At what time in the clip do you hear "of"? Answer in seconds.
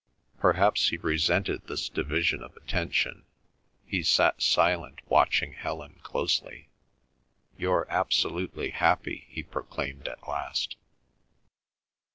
2.41-2.57